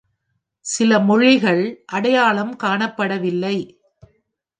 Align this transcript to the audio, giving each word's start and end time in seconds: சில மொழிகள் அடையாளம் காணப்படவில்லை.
சில 0.65 0.99
மொழிகள் 0.99 1.61
அடையாளம் 1.85 2.55
காணப்படவில்லை. 2.63 3.55